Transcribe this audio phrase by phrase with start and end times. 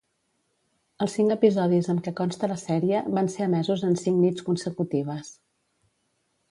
[1.05, 5.33] Els cinc episodis amb què consta la sèrie van ser emesos en cinc nits consecutives.